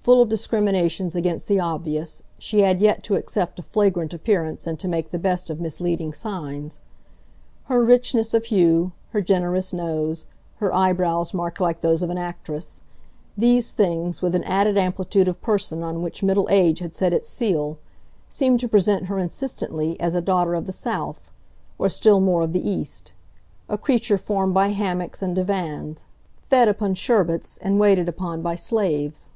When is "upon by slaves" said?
28.08-29.32